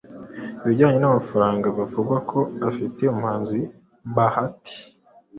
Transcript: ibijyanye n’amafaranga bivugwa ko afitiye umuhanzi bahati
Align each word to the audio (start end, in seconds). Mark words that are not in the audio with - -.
ibijyanye 0.63 0.97
n’amafaranga 0.99 1.65
bivugwa 1.77 2.17
ko 2.29 2.39
afitiye 2.69 3.09
umuhanzi 3.11 3.59
bahati 4.15 4.75